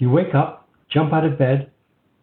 [0.00, 1.72] You wake up, jump out of bed,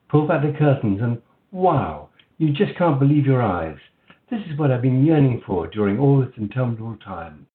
[0.07, 3.75] pull back the curtains, and wow, you just can't believe your eyes.
[4.31, 7.47] This is what I've been yearning for during all this interminable time.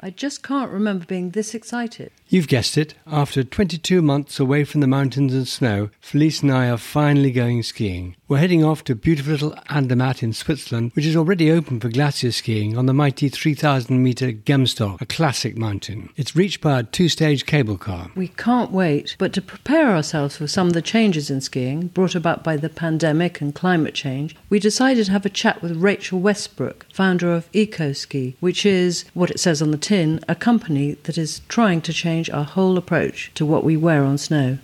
[0.00, 2.12] I just can't remember being this excited.
[2.28, 2.94] You've guessed it.
[3.06, 7.62] After 22 months away from the mountains and snow, Felice and I are finally going
[7.62, 8.16] skiing.
[8.28, 12.30] We're heading off to beautiful little Andermatt in Switzerland, which is already open for glacier
[12.30, 16.10] skiing on the mighty 3,000 metre Gemsstock, a classic mountain.
[16.14, 18.10] It's reached by a two stage cable car.
[18.14, 22.14] We can't wait, but to prepare ourselves for some of the changes in skiing brought
[22.14, 26.20] about by the pandemic and climate change, we decided to have a chat with Rachel
[26.20, 31.16] Westbrook, founder of EcoSki, which is, what it says on the tin, a company that
[31.16, 34.58] is trying to change our whole approach to what we wear on snow.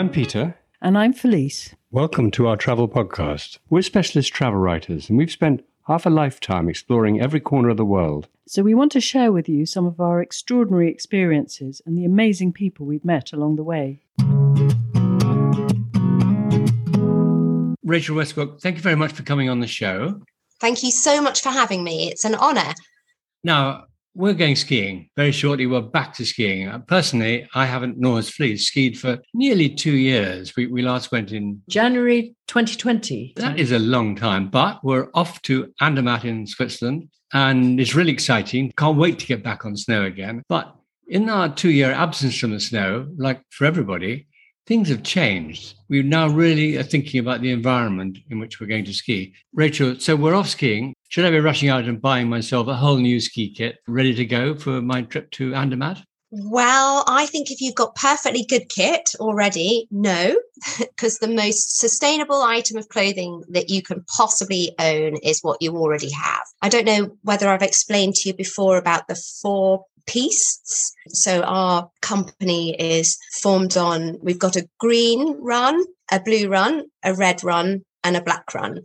[0.00, 0.54] I'm Peter.
[0.80, 1.74] And I'm Felice.
[1.90, 3.58] Welcome to our travel podcast.
[3.68, 7.84] We're specialist travel writers, and we've spent half a lifetime exploring every corner of the
[7.84, 8.26] world.
[8.48, 12.54] So we want to share with you some of our extraordinary experiences and the amazing
[12.54, 14.00] people we've met along the way.
[17.84, 20.22] Rachel Westbrook, thank you very much for coming on the show.
[20.60, 22.08] Thank you so much for having me.
[22.08, 22.72] It's an honour.
[23.44, 23.84] Now,
[24.14, 25.08] we're going skiing.
[25.16, 26.68] Very shortly, we're back to skiing.
[26.68, 30.54] Uh, Personally, I haven't, nor has Felice, skied for nearly two years.
[30.56, 33.34] We, we last went in, January 2020.
[33.36, 38.12] that is a long time, but we're off to Andermatt in Switzerland, and it's really
[38.12, 38.72] exciting.
[38.76, 40.42] Can't wait to get back on snow again.
[40.48, 40.74] But
[41.06, 44.26] in our two year absence from the snow, like for everybody,
[44.66, 45.74] things have changed.
[45.88, 49.34] We now really are thinking about the environment in which we're going to ski.
[49.52, 50.94] Rachel, so we're off skiing.
[51.08, 54.24] Should I be rushing out and buying myself a whole new ski kit ready to
[54.24, 56.02] go for my trip to Andermatt?
[56.32, 60.36] Well, I think if you've got perfectly good kit already, no,
[60.78, 65.76] because the most sustainable item of clothing that you can possibly own is what you
[65.76, 66.42] already have.
[66.62, 70.92] I don't know whether I've explained to you before about the four pieces.
[71.08, 77.14] So our company is formed on, we've got a green run, a blue run, a
[77.14, 78.80] red run, and a black run.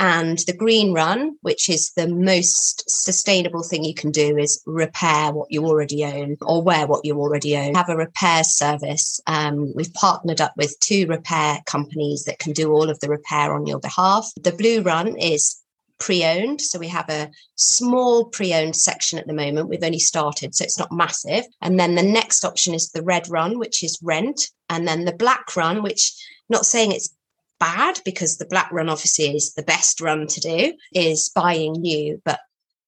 [0.00, 5.32] And the green run, which is the most sustainable thing you can do, is repair
[5.32, 7.74] what you already own or wear what you already own.
[7.74, 9.20] Have a repair service.
[9.26, 13.52] Um, we've partnered up with two repair companies that can do all of the repair
[13.52, 14.30] on your behalf.
[14.40, 15.60] The blue run is
[15.98, 16.60] pre-owned.
[16.60, 19.68] So we have a small pre-owned section at the moment.
[19.68, 21.44] We've only started so it's not massive.
[21.60, 24.40] And then the next option is the red run which is rent.
[24.68, 26.12] And then the black run which
[26.48, 27.14] not saying it's
[27.58, 32.20] bad because the black run obviously is the best run to do is buying new.
[32.24, 32.40] But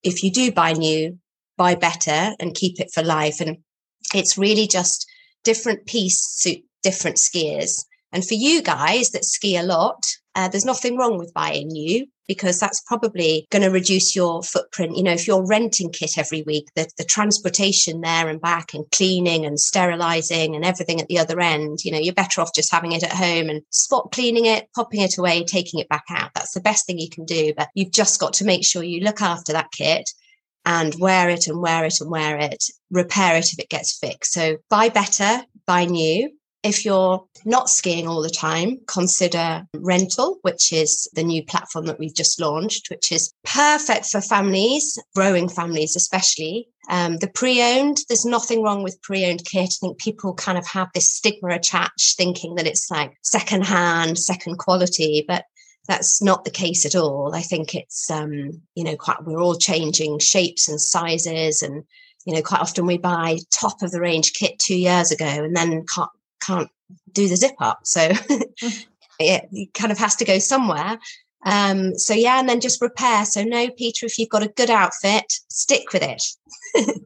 [0.02, 1.18] if you do buy new
[1.60, 3.38] buy better and keep it for life.
[3.38, 3.58] And
[4.14, 5.06] it's really just
[5.44, 7.84] different piece suit different skiers.
[8.12, 10.02] And for you guys that ski a lot
[10.34, 14.96] uh, there's nothing wrong with buying new because that's probably going to reduce your footprint.
[14.96, 18.88] You know, if you're renting kit every week, the, the transportation there and back and
[18.92, 22.70] cleaning and sterilizing and everything at the other end, you know, you're better off just
[22.70, 26.30] having it at home and spot cleaning it, popping it away, taking it back out.
[26.36, 27.52] That's the best thing you can do.
[27.56, 30.08] But you've just got to make sure you look after that kit
[30.64, 34.34] and wear it and wear it and wear it, repair it if it gets fixed.
[34.34, 36.30] So buy better, buy new.
[36.62, 41.98] If you're not skiing all the time, consider rental, which is the new platform that
[41.98, 46.68] we've just launched, which is perfect for families, growing families especially.
[46.90, 49.70] Um, the pre-owned, there's nothing wrong with pre-owned kit.
[49.70, 54.58] I think people kind of have this stigma attached, thinking that it's like second-hand, second
[54.58, 55.44] quality, but
[55.90, 57.34] that's not the case at all.
[57.34, 61.84] I think it's um, you know quite we're all changing shapes and sizes and
[62.26, 65.56] you know quite often we buy top of the range kit two years ago and
[65.56, 66.70] then can't can't
[67.12, 67.80] do the zip up.
[67.84, 68.00] So
[69.18, 70.98] it, it kind of has to go somewhere.
[71.46, 73.24] Um, so yeah, and then just repair.
[73.24, 76.22] So no, Peter, if you've got a good outfit, stick with it.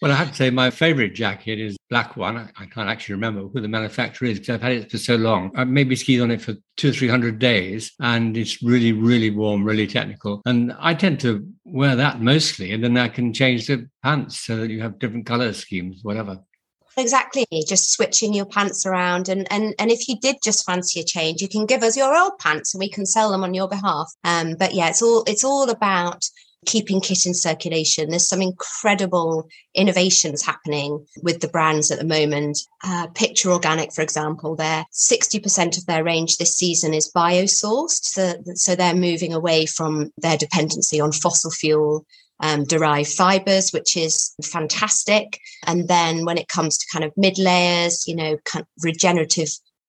[0.00, 2.38] Well, I have to say, my favorite jacket is black one.
[2.38, 5.16] I, I can't actually remember who the manufacturer is because I've had it for so
[5.16, 5.50] long.
[5.54, 9.28] I maybe skied on it for two or three hundred days, and it's really, really
[9.28, 10.40] warm, really technical.
[10.46, 14.56] And I tend to wear that mostly, and then I can change the pants so
[14.56, 16.38] that you have different color schemes, whatever.
[16.96, 17.46] Exactly.
[17.66, 19.28] Just switching your pants around.
[19.28, 22.16] And, and, and if you did just fancy a change, you can give us your
[22.16, 24.12] old pants and we can sell them on your behalf.
[24.24, 26.24] Um, but yeah, it's all, it's all about
[26.66, 28.10] keeping kit in circulation.
[28.10, 32.58] There's some incredible innovations happening with the brands at the moment.
[32.84, 38.04] Uh, Picture Organic, for example, they're 60% of their range this season is biosourced.
[38.04, 42.04] So, so they're moving away from their dependency on fossil fuel
[42.40, 45.38] um, derived fibers, which is fantastic.
[45.66, 49.48] And then when it comes to kind of mid layers, you know, kind of regenerative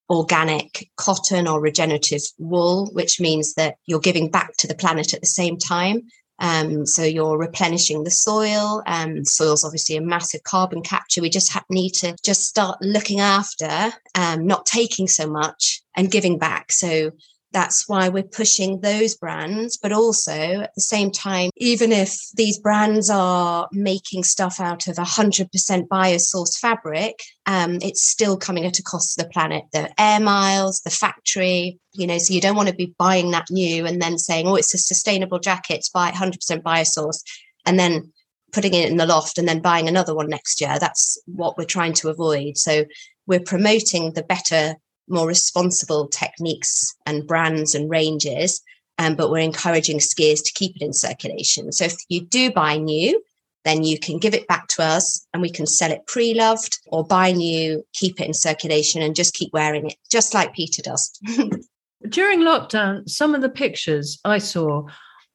[0.09, 5.21] organic cotton or regenerative wool, which means that you're giving back to the planet at
[5.21, 6.03] the same time.
[6.41, 8.81] Um, so you're replenishing the soil.
[8.87, 11.21] Um, soil's obviously a massive carbon capture.
[11.21, 16.11] We just ha- need to just start looking after, um, not taking so much and
[16.11, 16.71] giving back.
[16.71, 17.11] So
[17.53, 19.77] that's why we're pushing those brands.
[19.77, 24.95] But also at the same time, even if these brands are making stuff out of
[24.95, 29.63] 100% biosourced fabric, um, it's still coming at a cost to the planet.
[29.73, 33.49] The air miles, the factory, you know, so you don't want to be buying that
[33.49, 37.23] new and then saying, oh, it's a sustainable jacket, buy 100% biosourced.
[37.65, 38.11] And then
[38.51, 40.77] putting it in the loft and then buying another one next year.
[40.79, 42.57] That's what we're trying to avoid.
[42.57, 42.85] So
[43.25, 44.75] we're promoting the better
[45.07, 48.61] more responsible techniques and brands and ranges.
[48.97, 51.71] Um, but we're encouraging skiers to keep it in circulation.
[51.71, 53.21] So if you do buy new,
[53.63, 56.79] then you can give it back to us and we can sell it pre loved
[56.87, 60.81] or buy new, keep it in circulation and just keep wearing it, just like Peter
[60.81, 61.11] does.
[62.09, 64.87] During lockdown, some of the pictures I saw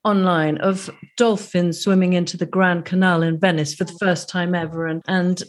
[0.04, 4.86] online of dolphins swimming into the Grand Canal in Venice for the first time ever
[4.86, 5.42] and, and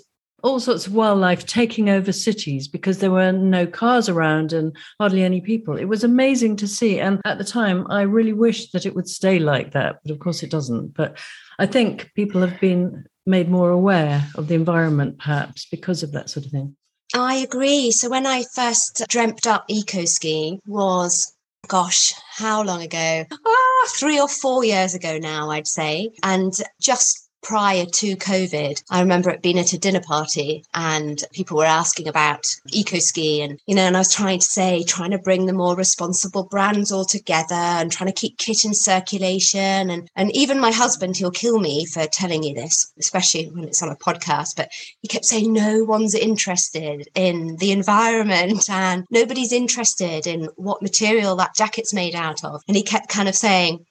[0.48, 5.24] all sorts of wildlife taking over cities because there were no cars around and hardly
[5.24, 5.78] any people.
[5.78, 7.00] It was amazing to see.
[7.00, 9.98] And at the time, I really wished that it would stay like that.
[10.04, 10.94] But of course, it doesn't.
[10.94, 11.18] But
[11.60, 16.30] I think people have been made more aware of the environment, perhaps because of that
[16.30, 16.76] sort of thing.
[17.14, 17.92] I agree.
[17.92, 21.34] So when I first dreamt up eco ski was
[21.68, 23.26] gosh, how long ago?
[23.30, 26.12] Ah, three or four years ago now, I'd say.
[26.24, 31.56] And just prior to COVID, I remember it being at a dinner party and people
[31.56, 35.12] were asking about eco ski and, you know, and I was trying to say, trying
[35.12, 39.90] to bring the more responsible brands all together and trying to keep kit in circulation.
[39.90, 43.82] And, and even my husband, he'll kill me for telling you this, especially when it's
[43.82, 49.54] on a podcast, but he kept saying, no one's interested in the environment and nobody's
[49.54, 52.62] interested in what material that jacket's made out of.
[52.68, 53.86] And he kept kind of saying,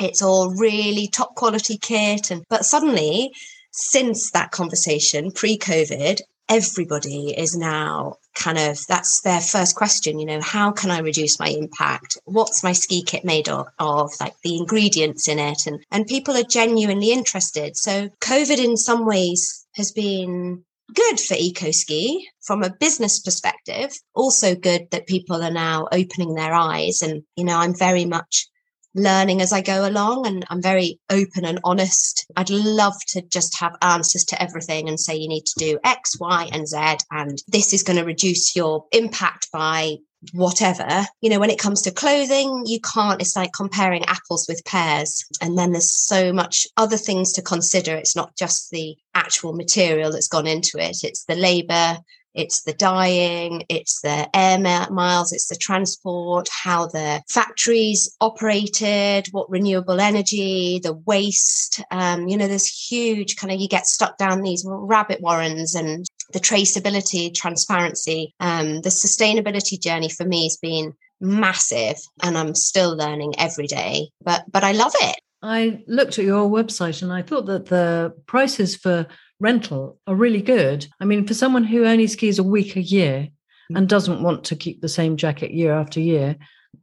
[0.00, 2.30] it's all really top quality kit.
[2.30, 3.32] And but suddenly,
[3.72, 10.40] since that conversation, pre-COVID, everybody is now kind of that's their first question you know
[10.40, 14.56] how can i reduce my impact what's my ski kit made of, of like the
[14.56, 19.92] ingredients in it and and people are genuinely interested so covid in some ways has
[19.92, 20.64] been
[20.94, 26.34] good for eco ski from a business perspective also good that people are now opening
[26.34, 28.46] their eyes and you know i'm very much
[28.94, 32.26] learning as I go along and I'm very open and honest.
[32.36, 36.18] I'd love to just have answers to everything and say you need to do X,
[36.18, 36.76] Y, and Z,
[37.10, 39.98] and this is going to reduce your impact by
[40.32, 41.06] whatever.
[41.20, 45.24] You know, when it comes to clothing, you can't, it's like comparing apples with pears.
[45.40, 47.94] And then there's so much other things to consider.
[47.94, 51.98] It's not just the actual material that's gone into it, it's the labor,
[52.38, 59.50] it's the dyeing, it's the air miles, it's the transport, how the factories operated, what
[59.50, 61.82] renewable energy, the waste.
[61.90, 66.06] Um, you know, there's huge kind of, you get stuck down these rabbit warrens and
[66.32, 72.96] the traceability, transparency, um, the sustainability journey for me has been massive and I'm still
[72.96, 75.16] learning every day, but, but I love it.
[75.42, 79.06] I looked at your website and I thought that the prices for
[79.40, 80.86] rental are really good.
[81.00, 83.28] I mean, for someone who only skis a week a year
[83.74, 86.36] and doesn't want to keep the same jacket year after year,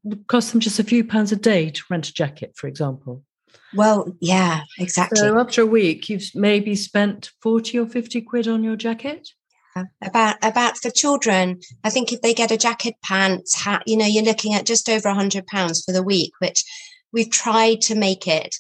[0.06, 3.24] it costs them just a few pounds a day to rent a jacket, for example.
[3.74, 5.20] Well, yeah, exactly.
[5.20, 9.30] So after a week, you've maybe spent 40 or 50 quid on your jacket?
[10.02, 14.06] about about for children i think if they get a jacket pants hat you know
[14.06, 16.64] you're looking at just over a hundred pounds for the week which
[17.12, 18.56] we've tried to make it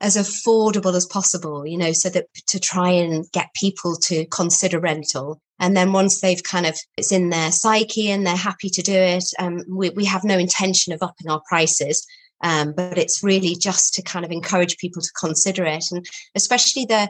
[0.00, 4.78] as affordable as possible, you know, so that to try and get people to consider
[4.78, 5.40] rental.
[5.58, 8.94] And then once they've kind of, it's in their psyche and they're happy to do
[8.94, 12.06] it, um, we, we have no intention of upping our prices.
[12.44, 15.84] Um, but it's really just to kind of encourage people to consider it.
[15.90, 17.08] And especially the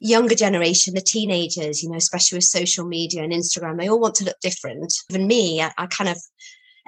[0.00, 4.16] younger generation, the teenagers, you know, especially with social media and Instagram, they all want
[4.16, 4.92] to look different.
[5.10, 6.18] Even me, I, I kind of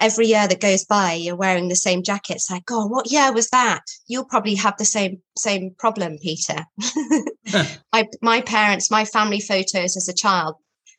[0.01, 2.37] every year that goes by, you're wearing the same jacket.
[2.37, 3.83] It's like, oh, what year was that?
[4.07, 6.65] You'll probably have the same same problem, Peter.
[7.93, 10.57] my my parents, my family photos as a child,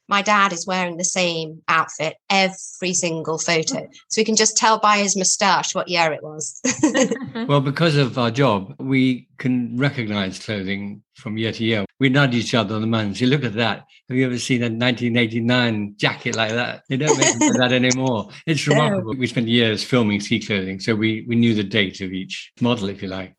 [0.09, 3.87] my dad is wearing the same outfit every single photo.
[4.09, 6.59] So we can just tell by his moustache what year it was.
[7.47, 11.85] well, because of our job, we can recognize clothing from year to year.
[11.99, 13.21] We nudge each other on the mountains.
[13.21, 13.85] You look at that.
[14.09, 16.83] Have you ever seen a 1989 jacket like that?
[16.89, 18.29] They don't make that anymore.
[18.47, 19.15] It's remarkable.
[19.15, 22.89] We spent years filming ski clothing, so we, we knew the date of each model,
[22.89, 23.35] if you like.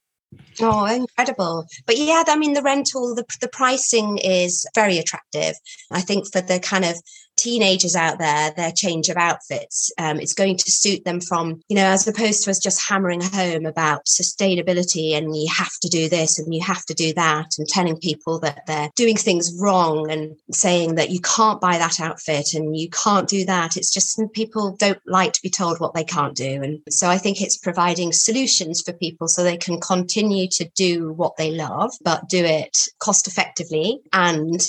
[0.61, 1.67] Oh, incredible.
[1.87, 5.55] But yeah, I mean, the rental, the, the pricing is very attractive.
[5.91, 7.01] I think for the kind of
[7.41, 11.77] teenagers out there, their change of outfits, um, it's going to suit them from, you
[11.77, 16.09] know, as opposed to us just hammering home about sustainability and you have to do
[16.09, 20.11] this and you have to do that and telling people that they're doing things wrong
[20.11, 23.77] and saying that you can't buy that outfit and you can't do that.
[23.77, 26.63] It's just people don't like to be told what they can't do.
[26.63, 31.13] And so I think it's providing solutions for people so they can continue to do
[31.13, 34.61] what they love, but do it cost effectively and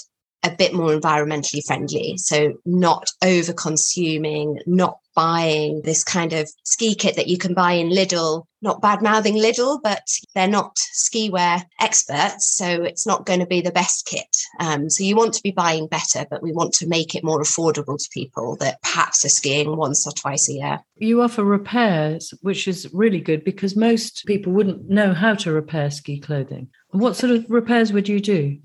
[0.43, 2.17] a bit more environmentally friendly.
[2.17, 7.73] So, not over consuming, not buying this kind of ski kit that you can buy
[7.73, 8.45] in Lidl.
[8.63, 10.03] Not bad mouthing Lidl, but
[10.35, 12.55] they're not ski wear experts.
[12.55, 14.35] So, it's not going to be the best kit.
[14.59, 17.41] Um, so, you want to be buying better, but we want to make it more
[17.41, 20.79] affordable to people that perhaps are skiing once or twice a year.
[20.97, 25.91] You offer repairs, which is really good because most people wouldn't know how to repair
[25.91, 26.69] ski clothing.
[26.89, 28.57] What sort of repairs would you do?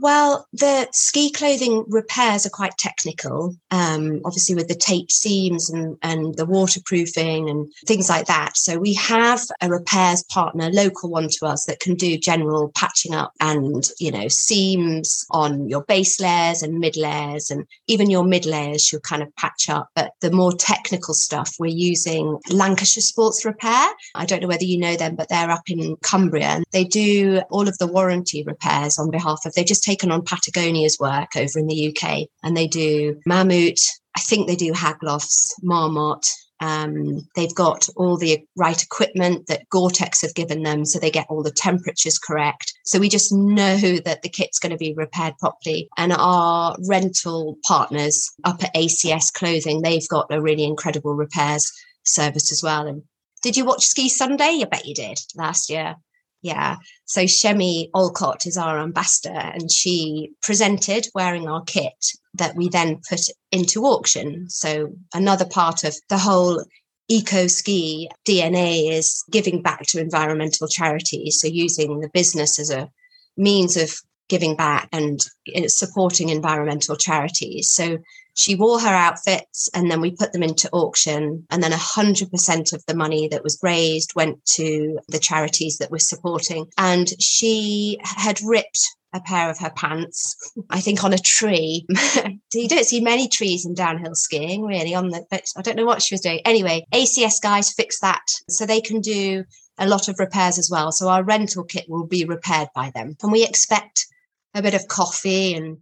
[0.00, 5.96] Well, the ski clothing repairs are quite technical, um, obviously with the taped seams and,
[6.02, 8.56] and the waterproofing and things like that.
[8.56, 13.12] So we have a repairs partner, local one to us, that can do general patching
[13.12, 18.22] up and, you know, seams on your base layers and mid layers and even your
[18.22, 19.88] mid layers she'll kind of patch up.
[19.96, 23.88] But the more technical stuff, we're using Lancashire Sports Repair.
[24.14, 27.42] I don't know whether you know them, but they're up in Cumbria and they do
[27.50, 31.58] all of the warranty repairs on behalf of, they just taken on Patagonia's work over
[31.58, 33.80] in the UK, and they do Mammut.
[34.16, 36.26] I think they do Haglofs, Marmot.
[36.60, 41.26] Um, they've got all the right equipment that Gore-Tex have given them, so they get
[41.30, 42.72] all the temperatures correct.
[42.84, 45.88] So we just know that the kit's going to be repaired properly.
[45.96, 51.70] And our rental partners up at ACS Clothing, they've got a really incredible repairs
[52.04, 52.86] service as well.
[52.86, 53.02] And
[53.40, 54.60] did you watch Ski Sunday?
[54.60, 55.94] I bet you did last year.
[56.42, 56.76] Yeah.
[57.04, 63.00] So Chemmy Alcott is our ambassador, and she presented wearing our kit that we then
[63.08, 64.48] put into auction.
[64.48, 66.64] So another part of the whole
[67.08, 71.40] eco ski DNA is giving back to environmental charities.
[71.40, 72.90] So using the business as a
[73.36, 73.94] means of
[74.28, 75.20] giving back and
[75.56, 77.70] uh, supporting environmental charities.
[77.70, 77.98] So
[78.38, 82.84] she wore her outfits and then we put them into auction and then 100% of
[82.86, 88.40] the money that was raised went to the charities that we're supporting and she had
[88.42, 88.80] ripped
[89.14, 90.36] a pair of her pants,
[90.70, 91.86] I think on a tree.
[92.52, 95.86] you don't see many trees in downhill skiing, really, on the but I don't know
[95.86, 96.40] what she was doing.
[96.44, 99.44] Anyway, ACS guys fix that so they can do
[99.78, 100.92] a lot of repairs as well.
[100.92, 103.16] So our rental kit will be repaired by them.
[103.22, 104.06] And we expect
[104.54, 105.78] a bit of coffee and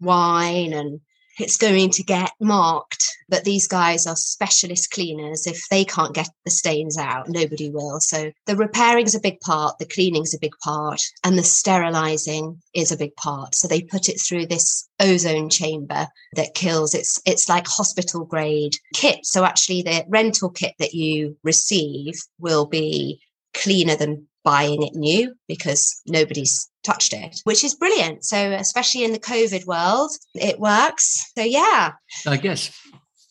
[0.00, 1.00] wine and
[1.38, 3.04] it's going to get marked.
[3.28, 5.46] But these guys are specialist cleaners.
[5.46, 7.98] If they can't get the stains out, nobody will.
[8.00, 11.42] So the repairing is a big part, the cleaning is a big part, and the
[11.42, 13.54] sterilizing is a big part.
[13.54, 16.94] So they put it through this ozone chamber that kills.
[16.94, 19.24] It's it's like hospital grade kit.
[19.24, 23.20] So actually, the rental kit that you receive will be
[23.54, 28.24] cleaner than buying it new because nobody's touched it, which is brilliant.
[28.24, 31.30] So, especially in the COVID world, it works.
[31.36, 31.92] So, yeah.
[32.26, 32.76] I guess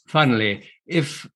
[0.08, 1.28] finally, if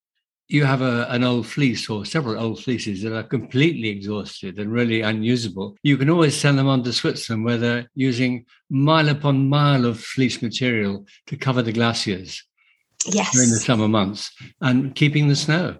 [0.48, 4.72] you have a, an old fleece or several old fleeces that are completely exhausted and
[4.72, 9.50] really unusable, you can always send them on to Switzerland where they're using mile upon
[9.50, 12.43] mile of fleece material to cover the glaciers
[13.07, 13.31] yes.
[13.34, 14.31] during the summer months
[14.62, 15.77] and keeping the snow.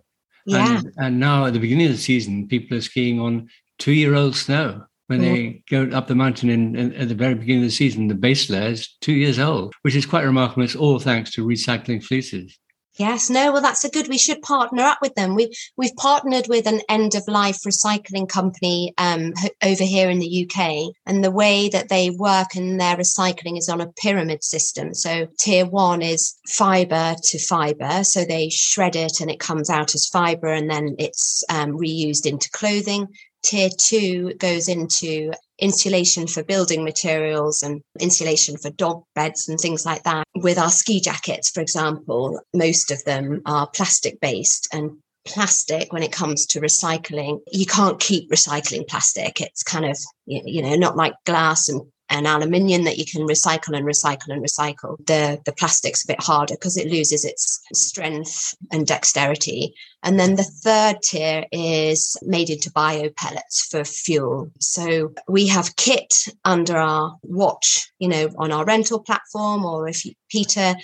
[0.48, 0.78] Yeah.
[0.78, 4.16] And, and now at the beginning of the season, people are skiing on two year
[4.16, 4.86] old snow.
[5.08, 8.08] When they go up the mountain in, in, at the very beginning of the season,
[8.08, 10.64] the base layer is two years old, which is quite remarkable.
[10.64, 12.58] It's all thanks to recycling fleeces.
[12.98, 14.08] Yes, no, well, that's a good.
[14.08, 15.36] We should partner up with them.
[15.36, 20.48] We we've partnered with an end of life recycling company um, over here in the
[20.50, 24.94] UK, and the way that they work in their recycling is on a pyramid system.
[24.94, 29.94] So tier one is fiber to fiber, so they shred it and it comes out
[29.94, 33.10] as fiber, and then it's um, reused into clothing.
[33.46, 39.86] Tier two goes into insulation for building materials and insulation for dog beds and things
[39.86, 40.24] like that.
[40.36, 46.04] With our ski jackets, for example, most of them are plastic based and plastic when
[46.04, 49.98] it comes to recycling you can't keep recycling plastic it's kind of
[50.28, 54.44] you know not like glass and and aluminium that you can recycle and recycle and
[54.44, 54.98] recycle.
[55.06, 59.76] The the plastic's a bit harder because it loses its strength and dexterity.
[60.04, 64.52] And then the third tier is made into bio pellets for fuel.
[64.60, 70.06] So we have kit under our watch, you know, on our rental platform, or if
[70.06, 70.76] you, Peter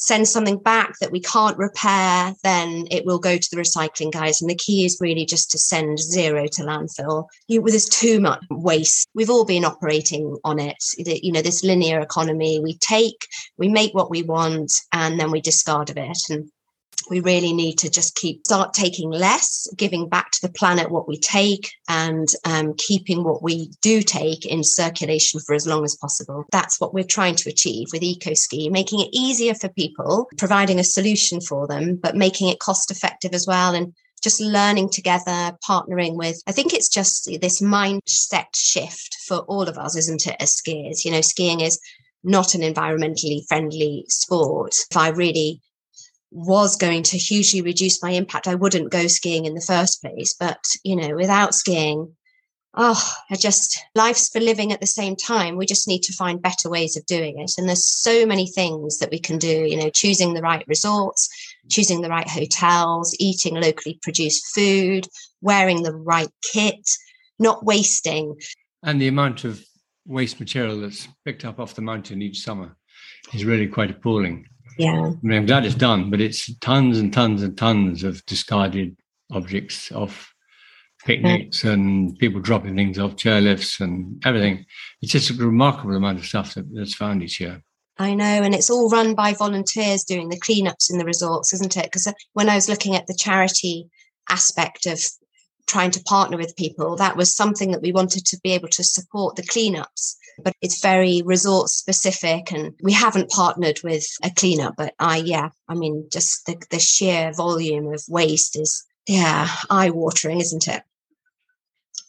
[0.00, 4.40] send something back that we can't repair, then it will go to the recycling guys.
[4.40, 7.26] And the key is really just to send zero to landfill.
[7.48, 9.08] You, there's too much waste.
[9.14, 10.76] We've all been operating on it.
[10.96, 12.60] You know, this linear economy.
[12.60, 13.26] We take,
[13.58, 16.18] we make what we want, and then we discard of it.
[16.30, 16.50] And
[17.10, 21.08] we really need to just keep start taking less giving back to the planet what
[21.08, 25.96] we take and um, keeping what we do take in circulation for as long as
[25.96, 30.78] possible that's what we're trying to achieve with ecoski making it easier for people providing
[30.78, 35.56] a solution for them but making it cost effective as well and just learning together,
[35.66, 36.42] partnering with.
[36.46, 41.04] I think it's just this mindset shift for all of us, isn't it, as skiers?
[41.04, 41.80] You know, skiing is
[42.22, 44.74] not an environmentally friendly sport.
[44.90, 45.60] If I really
[46.30, 50.34] was going to hugely reduce my impact, I wouldn't go skiing in the first place.
[50.38, 52.14] But, you know, without skiing,
[52.74, 55.56] oh, I just, life's for living at the same time.
[55.56, 57.52] We just need to find better ways of doing it.
[57.58, 61.28] And there's so many things that we can do, you know, choosing the right resorts,
[61.68, 65.08] choosing the right hotels, eating locally produced food,
[65.40, 66.88] wearing the right kit,
[67.38, 68.36] not wasting.
[68.82, 69.64] And the amount of
[70.06, 72.76] waste material that's picked up off the mountain each summer
[73.34, 74.46] is really quite appalling.
[74.80, 75.12] Yeah.
[75.12, 78.96] I mean, I'm glad it's done, but it's tons and tons and tons of discarded
[79.30, 80.34] objects off
[81.04, 84.64] picnics and people dropping things off chairlifts and everything.
[85.02, 87.62] It's just a remarkable amount of stuff that, that's found each year.
[87.98, 91.76] I know, and it's all run by volunteers doing the cleanups in the resorts, isn't
[91.76, 91.84] it?
[91.84, 93.90] Because uh, when I was looking at the charity
[94.30, 94.98] aspect of
[95.70, 98.84] trying to partner with people, that was something that we wanted to be able to
[98.84, 100.16] support the cleanups.
[100.42, 105.50] But it's very resort specific and we haven't partnered with a cleanup but i yeah
[105.68, 110.82] i mean just the, the sheer volume of waste is yeah eye watering isn't it?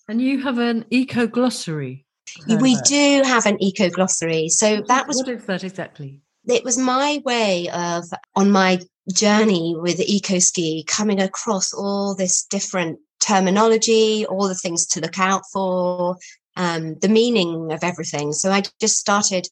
[0.07, 2.05] And you have an eco glossary.
[2.47, 4.49] We do have an eco glossary.
[4.49, 6.21] So that was what is that exactly?
[6.47, 8.79] It was my way of on my
[9.11, 15.19] journey with eco ski coming across all this different terminology all the things to look
[15.19, 16.17] out for
[16.57, 18.33] um, the meaning of everything.
[18.33, 19.47] So I just started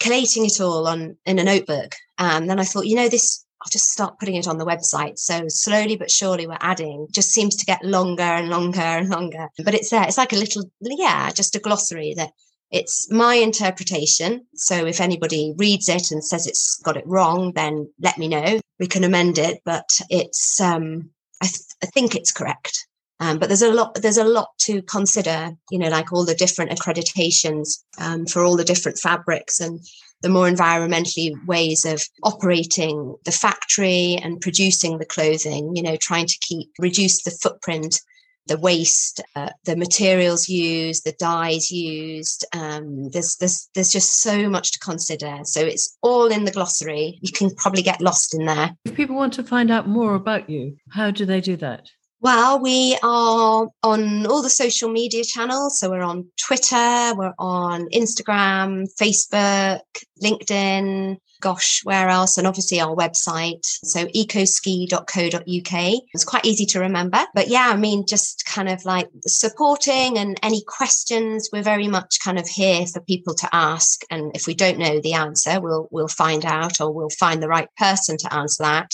[0.00, 1.94] collating it all on in a notebook.
[2.18, 5.18] And then I thought, you know, this I'll just start putting it on the website.
[5.18, 9.48] So slowly but surely we're adding, just seems to get longer and longer and longer.
[9.62, 10.04] But it's there.
[10.04, 12.30] It's like a little, yeah, just a glossary that
[12.70, 14.46] it's my interpretation.
[14.54, 18.60] So if anybody reads it and says it's got it wrong, then let me know.
[18.78, 21.10] We can amend it, but it's, um,
[21.42, 22.86] I, th- I think it's correct.
[23.20, 26.34] Um, but there's a lot there's a lot to consider you know like all the
[26.34, 29.80] different accreditations um, for all the different fabrics and
[30.22, 36.26] the more environmentally ways of operating the factory and producing the clothing you know trying
[36.26, 38.00] to keep reduce the footprint
[38.46, 42.44] the waste, uh, the materials used, the dyes used.
[42.52, 45.38] Um, there's, there's, there's just so much to consider.
[45.44, 47.20] So it's all in the glossary.
[47.22, 48.76] You can probably get lost in there.
[48.84, 51.88] If people want to find out more about you, how do they do that?
[52.22, 55.78] Well, we are on all the social media channels.
[55.78, 59.80] So we're on Twitter, we're on Instagram, Facebook,
[60.22, 62.36] LinkedIn, gosh, where else?
[62.36, 63.64] And obviously our website.
[63.64, 66.02] So ecoski.co.uk.
[66.12, 67.24] It's quite easy to remember.
[67.34, 72.18] But yeah, I mean, just kind of like supporting and any questions, we're very much
[72.22, 74.02] kind of here for people to ask.
[74.10, 77.48] And if we don't know the answer, we'll we'll find out or we'll find the
[77.48, 78.90] right person to answer that.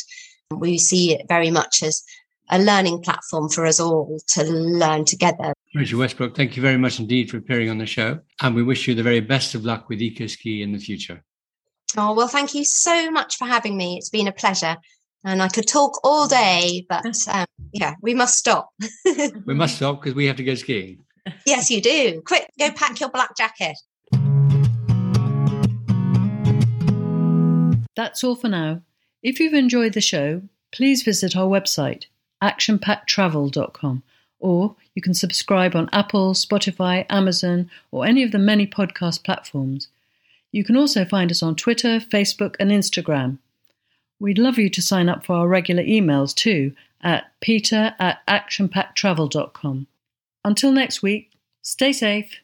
[0.52, 2.04] We see it very much as
[2.50, 5.52] a learning platform for us all to learn together.
[5.74, 8.20] Rachel Westbrook, thank you very much indeed for appearing on the show.
[8.40, 11.22] And we wish you the very best of luck with EcoSki in the future.
[11.96, 13.96] Oh, well, thank you so much for having me.
[13.96, 14.76] It's been a pleasure.
[15.24, 18.70] And I could talk all day, but um, yeah, we must stop.
[19.44, 21.00] we must stop because we have to go skiing.
[21.44, 22.22] Yes, you do.
[22.24, 23.76] Quick, go pack your black jacket.
[27.96, 28.82] That's all for now.
[29.22, 32.04] If you've enjoyed the show, please visit our website
[32.42, 34.02] actionpacktravel.com.
[34.38, 39.88] Or you can subscribe on Apple, Spotify, Amazon, or any of the many podcast platforms.
[40.52, 43.38] You can also find us on Twitter, Facebook, and Instagram.
[44.18, 49.86] We'd love you to sign up for our regular emails too at peter at actionpacktravel.com.
[50.44, 51.30] Until next week,
[51.62, 52.40] stay safe.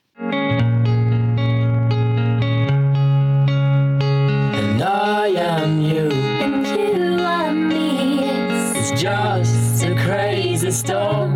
[10.72, 11.31] Stone.